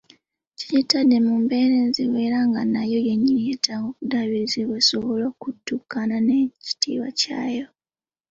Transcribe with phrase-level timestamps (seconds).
[0.53, 7.65] Kkigitadde mu mbeera enzibu era nga nayo yennyini yeetaaga okuddaabirizibwa esobole okutuukana n'ekitiibwa ky'ayo.